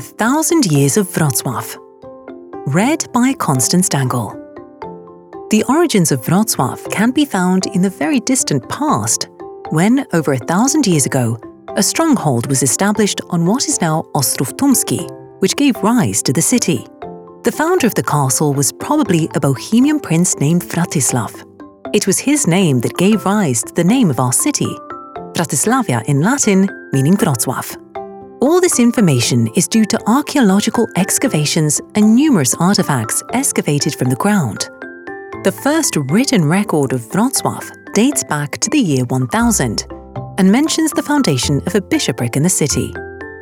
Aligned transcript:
A 0.00 0.02
Thousand 0.02 0.64
Years 0.72 0.96
of 0.96 1.08
Wrocław. 1.08 1.76
Read 2.68 3.12
by 3.12 3.34
Constance 3.34 3.86
Dangel. 3.86 4.32
The 5.50 5.62
origins 5.68 6.10
of 6.10 6.22
Wrocław 6.22 6.90
can 6.90 7.10
be 7.10 7.26
found 7.26 7.66
in 7.74 7.82
the 7.82 7.90
very 7.90 8.18
distant 8.20 8.66
past, 8.70 9.28
when, 9.68 10.06
over 10.14 10.32
a 10.32 10.38
thousand 10.38 10.86
years 10.86 11.04
ago, 11.04 11.36
a 11.76 11.82
stronghold 11.82 12.46
was 12.46 12.62
established 12.62 13.20
on 13.28 13.44
what 13.44 13.68
is 13.68 13.82
now 13.82 14.04
Ostrów 14.14 14.54
Tumski, 14.54 15.06
which 15.40 15.54
gave 15.54 15.76
rise 15.82 16.22
to 16.22 16.32
the 16.32 16.40
city. 16.40 16.86
The 17.44 17.52
founder 17.52 17.86
of 17.86 17.94
the 17.94 18.02
castle 18.02 18.54
was 18.54 18.72
probably 18.72 19.28
a 19.34 19.40
Bohemian 19.40 20.00
prince 20.00 20.34
named 20.40 20.62
Vratislav. 20.62 21.44
It 21.92 22.06
was 22.06 22.18
his 22.18 22.46
name 22.46 22.80
that 22.80 22.96
gave 22.96 23.26
rise 23.26 23.62
to 23.64 23.74
the 23.74 23.84
name 23.84 24.08
of 24.08 24.18
our 24.18 24.32
city, 24.32 24.74
Vratislavia 25.34 26.02
in 26.06 26.22
Latin, 26.22 26.70
meaning 26.94 27.18
Wrocław. 27.18 27.89
All 28.42 28.58
this 28.58 28.78
information 28.78 29.48
is 29.48 29.68
due 29.68 29.84
to 29.84 30.00
archaeological 30.06 30.88
excavations 30.96 31.78
and 31.94 32.16
numerous 32.16 32.54
artifacts 32.54 33.22
excavated 33.34 33.94
from 33.94 34.08
the 34.08 34.16
ground. 34.16 34.70
The 35.44 35.52
first 35.62 35.96
written 35.96 36.46
record 36.46 36.94
of 36.94 37.02
Wrocław 37.12 37.92
dates 37.92 38.24
back 38.24 38.56
to 38.56 38.70
the 38.70 38.78
year 38.78 39.04
1000 39.04 39.86
and 40.38 40.50
mentions 40.50 40.90
the 40.92 41.02
foundation 41.02 41.60
of 41.66 41.74
a 41.74 41.82
bishopric 41.82 42.34
in 42.34 42.42
the 42.42 42.48
city. 42.48 42.94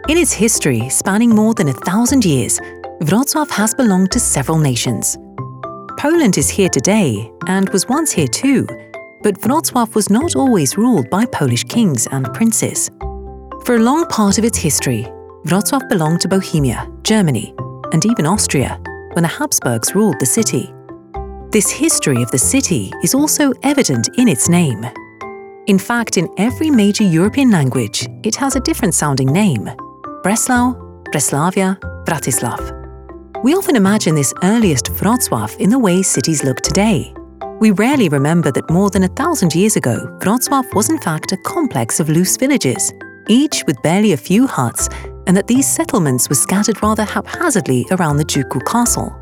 In 0.08 0.18
its 0.18 0.32
history, 0.32 0.88
spanning 0.88 1.30
more 1.30 1.54
than 1.54 1.68
a 1.68 1.80
thousand 1.86 2.24
years, 2.24 2.58
Wrocław 3.02 3.50
has 3.50 3.74
belonged 3.74 4.10
to 4.10 4.18
several 4.18 4.58
nations. 4.58 5.16
Poland 5.96 6.36
is 6.38 6.50
here 6.50 6.70
today 6.70 7.30
and 7.46 7.68
was 7.68 7.88
once 7.88 8.10
here 8.10 8.26
too, 8.26 8.66
but 9.22 9.40
Wrocław 9.42 9.94
was 9.94 10.10
not 10.10 10.34
always 10.34 10.76
ruled 10.76 11.08
by 11.08 11.24
Polish 11.24 11.62
kings 11.62 12.08
and 12.10 12.34
princes. 12.34 12.90
For 13.68 13.76
a 13.76 13.80
long 13.80 14.06
part 14.06 14.38
of 14.38 14.46
its 14.46 14.56
history, 14.56 15.06
Wrocław 15.44 15.90
belonged 15.90 16.22
to 16.22 16.28
Bohemia, 16.28 16.90
Germany, 17.02 17.54
and 17.92 18.02
even 18.06 18.24
Austria, 18.24 18.80
when 19.12 19.22
the 19.22 19.28
Habsburgs 19.28 19.94
ruled 19.94 20.18
the 20.20 20.24
city. 20.24 20.72
This 21.52 21.70
history 21.70 22.22
of 22.22 22.30
the 22.30 22.38
city 22.38 22.90
is 23.02 23.14
also 23.14 23.52
evident 23.64 24.08
in 24.16 24.26
its 24.26 24.48
name. 24.48 24.86
In 25.66 25.78
fact, 25.78 26.16
in 26.16 26.30
every 26.38 26.70
major 26.70 27.04
European 27.04 27.50
language, 27.50 28.08
it 28.22 28.34
has 28.36 28.56
a 28.56 28.60
different 28.60 28.94
sounding 28.94 29.30
name 29.30 29.68
Breslau, 30.22 30.72
Breslavia, 31.12 31.78
Bratislav. 32.06 32.72
We 33.44 33.54
often 33.54 33.76
imagine 33.76 34.14
this 34.14 34.32
earliest 34.44 34.86
Wrocław 35.02 35.58
in 35.58 35.68
the 35.68 35.78
way 35.78 36.00
cities 36.00 36.42
look 36.42 36.62
today. 36.62 37.12
We 37.60 37.72
rarely 37.72 38.08
remember 38.08 38.50
that 38.50 38.70
more 38.70 38.88
than 38.88 39.04
a 39.04 39.08
thousand 39.08 39.54
years 39.54 39.76
ago, 39.76 40.16
Wrocław 40.20 40.72
was 40.72 40.88
in 40.88 40.98
fact 41.00 41.32
a 41.32 41.36
complex 41.44 42.00
of 42.00 42.08
loose 42.08 42.38
villages, 42.38 42.94
each 43.28 43.64
with 43.66 43.80
barely 43.82 44.12
a 44.12 44.16
few 44.16 44.46
huts, 44.46 44.88
and 45.26 45.36
that 45.36 45.46
these 45.46 45.68
settlements 45.68 46.28
were 46.28 46.34
scattered 46.34 46.82
rather 46.82 47.04
haphazardly 47.04 47.86
around 47.90 48.16
the 48.16 48.24
ducal 48.24 48.60
castle. 48.62 49.14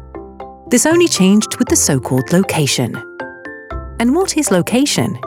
This 0.68 0.86
only 0.86 1.08
changed 1.08 1.58
with 1.58 1.68
the 1.68 1.76
so-called 1.76 2.32
location. 2.32 2.94
And 4.00 4.14
what 4.14 4.36
is 4.36 4.50
location? 4.50 5.18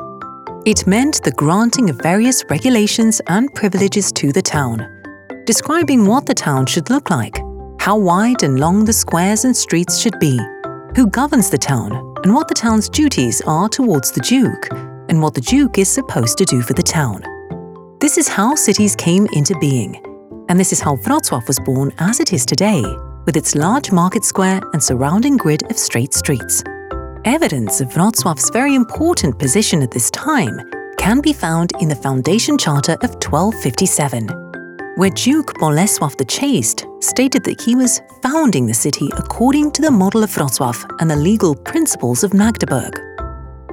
It 0.66 0.86
meant 0.86 1.24
the 1.24 1.32
granting 1.32 1.90
of 1.90 2.02
various 2.02 2.44
regulations 2.50 3.22
and 3.28 3.54
privileges 3.56 4.12
to 4.14 4.32
the 4.32 4.42
town, 4.42 4.88
describing 5.46 6.06
what 6.06 6.26
the 6.26 6.34
town 6.34 6.66
should 6.66 6.90
look 6.90 7.10
like, 7.10 7.40
how 7.80 7.98
wide 7.98 8.44
and 8.44 8.60
long 8.60 8.86
the 8.86 8.94
squares 8.94 9.46
and 9.46 9.56
streets 9.56 10.00
should 10.00 10.20
be, 10.20 10.40
who 10.96 11.08
governs 11.08 11.50
the 11.50 11.58
town, 11.58 11.94
and 12.24 12.34
what 12.34 12.48
the 12.48 12.54
town's 12.54 12.90
duties 12.90 13.42
are 13.48 13.70
towards 13.70 14.12
the 14.12 14.20
Duke, 14.20 14.68
and 15.10 15.22
what 15.22 15.34
the 15.34 15.42
Duke 15.42 15.78
is 15.78 15.90
supposed 15.90 16.38
to 16.38 16.46
do 16.46 16.62
for 16.62 16.74
the 16.74 16.84
town. 16.84 17.24
This 18.00 18.18
is 18.18 18.30
how 18.30 18.56
cities 18.56 18.96
came 18.96 19.28
into 19.34 19.60
being, 19.60 20.02
and 20.48 20.58
this 20.58 20.72
is 20.72 20.80
how 20.80 20.96
Wrocław 20.96 21.46
was 21.46 21.60
born 21.60 21.92
as 21.98 22.22
it 22.22 22.32
is 22.32 22.46
today, 22.46 22.82
with 23.26 23.36
its 23.36 23.56
large 23.56 23.92
market 23.92 24.24
square 24.24 24.62
and 24.72 24.82
surrounding 24.82 25.36
grid 25.36 25.70
of 25.70 25.78
straight 25.78 26.14
streets. 26.14 26.64
Evidence 27.26 27.82
of 27.82 27.90
Wrocław's 27.90 28.52
very 28.52 28.74
important 28.74 29.38
position 29.38 29.82
at 29.82 29.92
this 29.92 30.10
time 30.12 30.62
can 30.98 31.20
be 31.20 31.34
found 31.34 31.74
in 31.82 31.90
the 31.90 31.96
Foundation 31.96 32.58
Charter 32.58 32.94
of 33.02 33.16
1257, 33.22 34.30
where 34.96 35.10
Duke 35.10 35.54
Bolesław 35.56 36.16
the 36.16 36.24
Chaste 36.24 36.86
stated 37.02 37.44
that 37.44 37.60
he 37.60 37.76
was 37.76 38.02
founding 38.22 38.66
the 38.66 38.74
city 38.74 39.10
according 39.18 39.72
to 39.74 39.82
the 39.82 39.92
model 39.92 40.24
of 40.24 40.30
Wrocław 40.30 41.02
and 41.02 41.12
the 41.12 41.18
legal 41.18 41.54
principles 41.54 42.24
of 42.24 42.34
Magdeburg, 42.34 42.98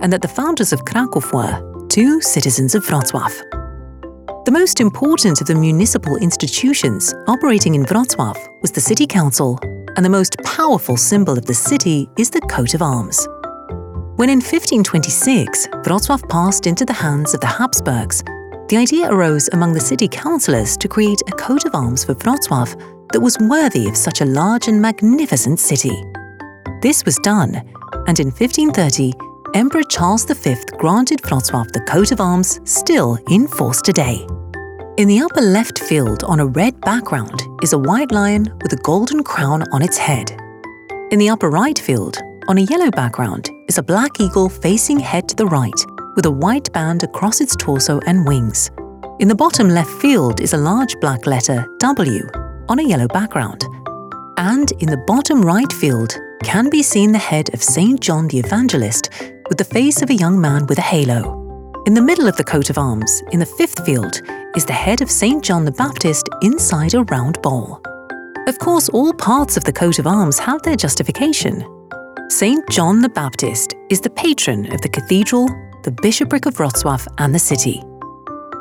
and 0.03 0.13
that 0.13 0.23
the 0.23 0.35
founders 0.35 0.73
of 0.73 0.85
Kraków 0.85 1.33
were 1.33 1.87
two 1.87 2.21
citizens 2.21 2.75
of 2.75 2.85
Wrocław. 2.87 3.66
The 4.47 4.53
most 4.53 4.81
important 4.81 5.41
of 5.41 5.49
the 5.49 5.57
municipal 5.57 6.19
institutions 6.19 7.13
operating 7.27 7.75
in 7.75 7.85
Wrocław 7.85 8.37
was 8.63 8.71
the 8.71 8.81
city 8.81 9.05
council, 9.05 9.59
and 9.97 10.05
the 10.05 10.09
most 10.09 10.37
powerful 10.45 10.97
symbol 10.97 11.37
of 11.37 11.47
the 11.47 11.53
city 11.53 12.09
is 12.17 12.31
the 12.31 12.41
coat 12.43 12.73
of 12.73 12.81
arms. 12.81 13.27
When 14.15 14.31
in 14.31 14.39
1526 14.39 15.67
Wrocław 15.83 16.29
passed 16.29 16.69
into 16.69 16.85
the 16.85 16.93
hands 16.93 17.35
of 17.35 17.41
the 17.41 17.49
Habsburgs, 17.49 18.23
the 18.69 18.77
idea 18.77 19.11
arose 19.11 19.49
among 19.53 19.73
the 19.73 19.81
city 19.81 20.07
councillors 20.07 20.77
to 20.77 20.87
create 20.87 21.23
a 21.27 21.33
coat 21.33 21.65
of 21.67 21.75
arms 21.75 22.05
for 22.05 22.15
Wrocław 22.15 23.11
that 23.11 23.21
was 23.21 23.37
worthy 23.41 23.89
of 23.89 23.97
such 23.97 24.21
a 24.21 24.31
large 24.41 24.69
and 24.69 24.81
magnificent 24.81 25.59
city. 25.59 26.05
This 26.83 27.05
was 27.05 27.19
done, 27.25 27.57
and 28.07 28.21
in 28.21 28.31
1530, 28.31 29.13
Emperor 29.55 29.83
Charles 29.85 30.25
V 30.25 30.55
granted 30.79 31.23
Wrocław 31.23 31.71
the 31.73 31.81
coat 31.81 32.13
of 32.13 32.21
arms 32.21 32.61
still 32.65 33.19
in 33.31 33.47
force 33.47 33.81
today. 33.81 34.27
In 34.97 35.09
the 35.09 35.21
upper 35.21 35.41
left 35.41 35.79
field 35.79 36.25
on 36.25 36.41
a 36.41 36.47
red 36.47 36.81
background 36.81 37.43
is 37.63 37.73
a 37.73 37.79
white 37.79 38.13
lion 38.13 38.53
with 38.63 38.73
a 38.73 38.83
golden 38.83 39.23
crown 39.23 39.63
on 39.73 39.83
its 39.83 39.99
head. 39.99 40.31
In 41.11 41.19
the 41.19 41.29
upper 41.29 41.49
right 41.49 41.79
field, 41.79 42.19
on 42.49 42.59
a 42.59 42.63
yellow 42.63 42.91
background, 42.91 43.51
is 43.69 43.79
a 43.79 43.83
black 43.83 44.21
eagle 44.21 44.49
facing 44.49 44.99
head 44.99 45.29
to 45.29 45.37
the 45.37 45.47
right 45.47 45.81
with 46.17 46.27
a 46.27 46.31
white 46.31 46.73
band 46.73 47.03
across 47.03 47.41
its 47.41 47.55
torso 47.57 48.01
and 48.07 48.27
wings. 48.27 48.71
In 49.21 49.29
the 49.29 49.35
bottom 49.35 49.69
left 49.69 49.91
field 50.01 50.41
is 50.41 50.53
a 50.55 50.59
large 50.59 50.99
black 51.01 51.27
letter 51.27 51.67
W 51.79 52.29
on 52.69 52.81
a 52.81 52.89
yellow 52.89 53.09
background. 53.09 53.65
And 54.39 54.71
in 54.81 54.91
the 54.91 55.03
bottom 55.07 55.41
right 55.41 55.73
field 55.73 56.17
can 56.43 56.69
be 56.69 56.83
seen 56.83 57.13
the 57.13 57.19
head 57.19 57.53
of 57.55 57.63
St. 57.63 57.99
John 58.01 58.29
the 58.29 58.39
Evangelist 58.39 59.11
with 59.49 59.59
the 59.59 59.65
face 59.65 60.03
of 60.03 60.11
a 60.11 60.15
young 60.15 60.41
man 60.41 60.67
with 60.67 60.79
a 60.79 60.83
halo. 60.83 61.83
In 61.87 61.95
the 61.95 62.03
middle 62.03 62.27
of 62.27 62.37
the 62.37 62.45
coat 62.45 62.71
of 62.71 62.79
arms, 62.79 63.23
in 63.33 63.39
the 63.39 63.47
fifth 63.47 63.85
field, 63.85 64.21
is 64.57 64.65
the 64.65 64.73
head 64.73 65.03
of 65.03 65.11
St. 65.11 65.43
John 65.45 65.65
the 65.65 65.73
Baptist 65.73 66.29
inside 66.43 66.95
a 66.95 67.05
round 67.05 67.41
bowl. 67.43 67.81
Of 68.49 68.59
course, 68.59 68.89
all 68.89 69.13
parts 69.13 69.57
of 69.57 69.65
the 69.65 69.73
coat 69.73 69.99
of 69.99 70.07
arms 70.07 70.39
have 70.39 70.63
their 70.63 70.77
justification. 70.77 71.65
St. 72.29 72.69
John 72.71 73.01
the 73.01 73.09
Baptist 73.09 73.75
is 73.91 74.01
the 74.01 74.11
patron 74.11 74.73
of 74.73 74.81
the 74.81 74.89
cathedral, 74.89 75.49
the 75.85 75.97
bishopric 76.03 76.47
of 76.47 76.55
Wrocław, 76.55 77.07
and 77.19 77.35
the 77.35 77.39
city. 77.39 77.83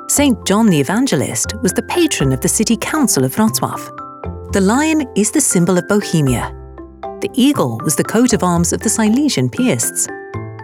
St. 0.08 0.46
John 0.46 0.68
the 0.68 0.80
Evangelist 0.80 1.56
was 1.64 1.74
the 1.74 1.84
patron 1.84 2.32
of 2.32 2.42
the 2.42 2.48
city 2.48 2.78
council 2.78 3.24
of 3.24 3.36
Wrocław. 3.36 4.52
The 4.54 4.62
lion 4.62 5.08
is 5.16 5.32
the 5.32 5.42
symbol 5.42 5.78
of 5.78 5.88
Bohemia. 5.88 6.52
The 7.22 7.32
eagle 7.34 7.80
was 7.84 7.96
the 7.96 8.04
coat 8.04 8.34
of 8.34 8.44
arms 8.44 8.72
of 8.72 8.82
the 8.82 8.90
Silesian 8.90 9.50
Piasts. 9.50 10.08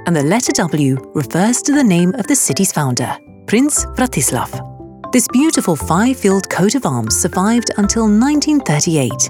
And 0.07 0.15
the 0.15 0.23
letter 0.23 0.51
W 0.53 0.97
refers 1.13 1.61
to 1.61 1.73
the 1.73 1.83
name 1.83 2.13
of 2.15 2.25
the 2.25 2.35
city's 2.35 2.71
founder, 2.71 3.17
Prince 3.45 3.85
Vratislav. 3.97 5.11
This 5.11 5.27
beautiful 5.27 5.75
five-field 5.75 6.49
coat 6.49 6.73
of 6.73 6.85
arms 6.85 7.15
survived 7.15 7.69
until 7.77 8.03
1938, 8.03 9.29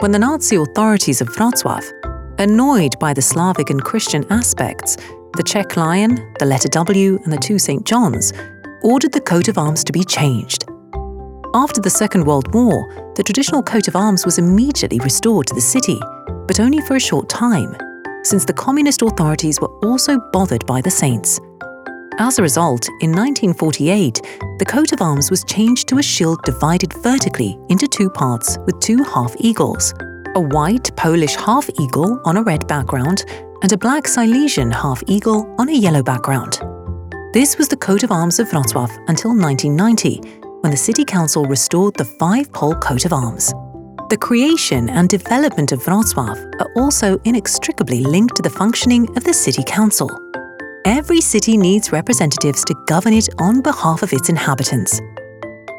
when 0.00 0.12
the 0.12 0.18
Nazi 0.18 0.56
authorities 0.56 1.20
of 1.20 1.28
Wrocław, 1.28 1.82
annoyed 2.38 2.96
by 3.00 3.12
the 3.12 3.22
Slavic 3.22 3.70
and 3.70 3.82
Christian 3.82 4.24
aspects, 4.30 4.96
the 5.36 5.42
Czech 5.42 5.76
lion, 5.76 6.32
the 6.38 6.46
letter 6.46 6.68
W, 6.68 7.18
and 7.24 7.32
the 7.32 7.38
two 7.38 7.58
St. 7.58 7.84
Johns, 7.84 8.32
ordered 8.82 9.12
the 9.12 9.20
coat 9.20 9.48
of 9.48 9.58
arms 9.58 9.82
to 9.82 9.92
be 9.92 10.04
changed. 10.04 10.64
After 11.54 11.80
the 11.80 11.90
Second 11.90 12.24
World 12.24 12.54
War, 12.54 13.12
the 13.16 13.22
traditional 13.22 13.62
coat 13.62 13.88
of 13.88 13.96
arms 13.96 14.24
was 14.24 14.38
immediately 14.38 15.00
restored 15.00 15.48
to 15.48 15.54
the 15.54 15.60
city, 15.60 15.98
but 16.46 16.60
only 16.60 16.80
for 16.82 16.94
a 16.94 17.00
short 17.00 17.28
time, 17.28 17.76
since 18.24 18.44
the 18.44 18.52
communist 18.52 19.02
authorities 19.02 19.60
were 19.60 19.72
also 19.84 20.18
bothered 20.32 20.66
by 20.66 20.80
the 20.80 20.90
saints. 20.90 21.40
As 22.18 22.38
a 22.38 22.42
result, 22.42 22.88
in 23.00 23.10
1948, 23.10 24.20
the 24.58 24.64
coat 24.64 24.92
of 24.92 25.02
arms 25.02 25.30
was 25.30 25.44
changed 25.44 25.88
to 25.88 25.98
a 25.98 26.02
shield 26.02 26.40
divided 26.44 26.92
vertically 27.02 27.58
into 27.68 27.88
two 27.88 28.08
parts 28.08 28.56
with 28.66 28.80
two 28.80 29.02
half 29.02 29.34
eagles 29.40 29.92
a 30.36 30.40
white 30.40 30.94
Polish 30.96 31.36
half 31.36 31.70
eagle 31.78 32.20
on 32.24 32.36
a 32.36 32.42
red 32.42 32.66
background 32.66 33.24
and 33.62 33.72
a 33.72 33.78
black 33.78 34.08
Silesian 34.08 34.70
half 34.70 35.02
eagle 35.06 35.54
on 35.58 35.68
a 35.68 35.72
yellow 35.72 36.02
background. 36.02 36.60
This 37.32 37.56
was 37.56 37.68
the 37.68 37.76
coat 37.76 38.02
of 38.02 38.10
arms 38.10 38.38
of 38.38 38.48
Wrocław 38.48 38.90
until 39.08 39.30
1990, 39.30 40.20
when 40.60 40.70
the 40.70 40.76
City 40.76 41.04
Council 41.04 41.44
restored 41.44 41.94
the 41.94 42.04
five-pole 42.04 42.76
coat 42.76 43.04
of 43.04 43.12
arms. 43.12 43.52
The 44.10 44.18
creation 44.18 44.90
and 44.90 45.08
development 45.08 45.72
of 45.72 45.82
Wrocław 45.84 46.60
are 46.60 46.70
also 46.76 47.18
inextricably 47.24 48.02
linked 48.02 48.36
to 48.36 48.42
the 48.42 48.50
functioning 48.50 49.08
of 49.16 49.24
the 49.24 49.32
City 49.32 49.62
Council. 49.64 50.10
Every 50.84 51.22
city 51.22 51.56
needs 51.56 51.90
representatives 51.90 52.62
to 52.66 52.74
govern 52.86 53.14
it 53.14 53.30
on 53.38 53.62
behalf 53.62 54.02
of 54.02 54.12
its 54.12 54.28
inhabitants. 54.28 55.00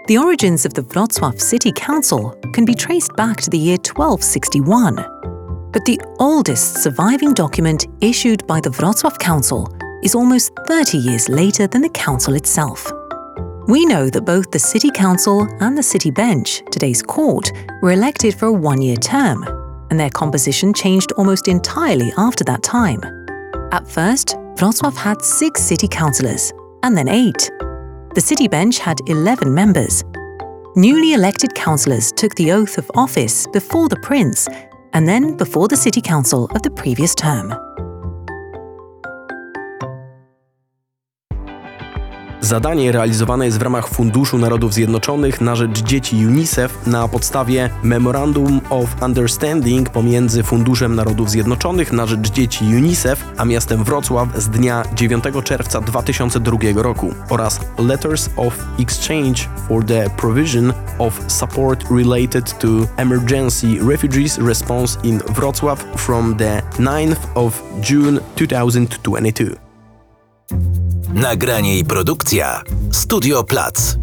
The 0.07 0.17
origins 0.17 0.65
of 0.65 0.73
the 0.73 0.81
Wrocław 0.81 1.39
City 1.39 1.71
Council 1.71 2.35
can 2.51 2.65
be 2.65 2.73
traced 2.73 3.15
back 3.15 3.41
to 3.41 3.51
the 3.51 3.59
year 3.59 3.77
1261. 3.77 4.95
But 5.71 5.85
the 5.85 6.01
oldest 6.17 6.81
surviving 6.81 7.31
document 7.33 7.85
issued 8.01 8.47
by 8.47 8.59
the 8.59 8.71
Wrocław 8.71 9.19
Council 9.19 9.69
is 10.01 10.15
almost 10.15 10.51
30 10.65 10.97
years 10.97 11.29
later 11.29 11.67
than 11.67 11.83
the 11.83 11.89
council 11.89 12.33
itself. 12.33 12.91
We 13.67 13.83
know 13.83 14.11
that 14.11 14.25
both 14.25 14.51
the 14.51 14.59
City 14.59 14.91
Council 14.91 15.47
and 15.59 15.75
the 15.75 15.81
City 15.81 16.11
Bench, 16.11 16.61
today's 16.69 17.01
court, 17.01 17.51
were 17.81 17.93
elected 17.93 18.35
for 18.35 18.45
a 18.45 18.53
one 18.53 18.79
year 18.79 18.95
term, 18.95 19.43
and 19.89 19.99
their 19.99 20.11
composition 20.11 20.71
changed 20.71 21.11
almost 21.13 21.47
entirely 21.47 22.13
after 22.15 22.43
that 22.43 22.61
time. 22.61 23.01
At 23.71 23.87
first, 23.87 24.35
Wrocław 24.57 24.95
had 24.95 25.19
six 25.23 25.61
city 25.61 25.87
councillors, 25.87 26.53
and 26.83 26.95
then 26.95 27.07
eight. 27.07 27.49
The 28.13 28.21
City 28.21 28.47
Bench 28.47 28.77
had 28.77 28.99
11 29.07 29.51
members. 29.51 30.03
Newly 30.75 31.13
elected 31.13 31.55
councillors 31.55 32.11
took 32.11 32.35
the 32.35 32.51
oath 32.51 32.77
of 32.77 32.91
office 32.93 33.47
before 33.51 33.89
the 33.89 33.99
Prince 34.01 34.47
and 34.93 35.07
then 35.07 35.37
before 35.37 35.67
the 35.67 35.75
City 35.75 36.01
Council 36.01 36.45
of 36.53 36.61
the 36.61 36.69
previous 36.69 37.15
term. 37.15 37.51
Zadanie 42.45 42.91
realizowane 42.91 43.45
jest 43.45 43.59
w 43.59 43.61
ramach 43.61 43.89
Funduszu 43.89 44.37
Narodów 44.37 44.73
Zjednoczonych 44.73 45.41
na 45.41 45.55
rzecz 45.55 45.83
dzieci 45.83 46.27
UNICEF 46.27 46.87
na 46.87 47.07
podstawie 47.07 47.69
Memorandum 47.83 48.61
of 48.69 49.01
Understanding 49.01 49.89
pomiędzy 49.89 50.43
Funduszem 50.43 50.95
Narodów 50.95 51.29
Zjednoczonych 51.29 51.91
na 51.91 52.05
rzecz 52.05 52.31
dzieci 52.31 52.65
UNICEF 52.65 53.23
a 53.37 53.45
miastem 53.45 53.83
Wrocław 53.83 54.29
z 54.37 54.49
dnia 54.49 54.83
9 54.95 55.23
czerwca 55.43 55.81
2002 55.81 56.57
roku 56.75 57.13
oraz 57.29 57.59
Letters 57.77 58.29
of 58.35 58.57
Exchange 58.79 59.41
for 59.67 59.85
the 59.85 60.09
Provision 60.17 60.73
of 60.99 61.21
Support 61.27 61.83
Related 61.91 62.59
to 62.59 62.67
Emergency 62.97 63.67
Refugees 63.89 64.37
Response 64.37 64.99
in 65.03 65.19
Wrocław 65.19 65.85
from 65.97 66.35
the 66.35 66.61
9th 66.79 67.17
of 67.35 67.63
June 67.89 68.19
2022. 68.35 69.64
Nagranie 71.15 71.79
i 71.79 71.85
produkcja 71.85 72.61
Studio 72.91 73.43
Plac. 73.43 73.95